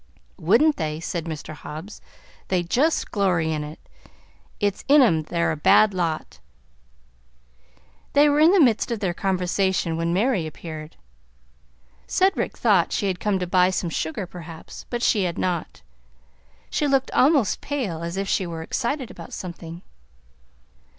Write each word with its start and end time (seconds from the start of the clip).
"Wouldn't 0.39 0.77
they!" 0.77 0.99
said 0.99 1.25
Mr. 1.25 1.53
Hobbs. 1.53 2.01
"They 2.47 2.63
just 2.63 3.11
glory 3.11 3.51
in 3.51 3.63
it! 3.63 3.77
It's 4.59 4.83
in 4.87 4.99
'em. 4.99 5.21
They're 5.21 5.51
a 5.51 5.55
bad 5.55 5.93
lot." 5.93 6.39
They 8.13 8.27
were 8.27 8.39
in 8.39 8.49
the 8.49 8.59
midst 8.59 8.89
of 8.89 8.99
their 8.99 9.13
conversation, 9.13 9.97
when 9.97 10.11
Mary 10.11 10.47
appeared. 10.47 10.95
Cedric 12.07 12.57
thought 12.57 12.91
she 12.91 13.05
had 13.09 13.19
come 13.19 13.37
to 13.37 13.45
buy 13.45 13.69
some 13.69 13.91
sugar, 13.91 14.25
perhaps, 14.25 14.87
but 14.89 15.03
she 15.03 15.25
had 15.25 15.37
not. 15.37 15.83
She 16.71 16.87
looked 16.87 17.11
almost 17.11 17.61
pale 17.61 17.97
and 17.97 18.05
as 18.05 18.17
if 18.17 18.27
she 18.27 18.47
were 18.47 18.63
excited 18.63 19.11
about 19.11 19.33
something. 19.33 19.83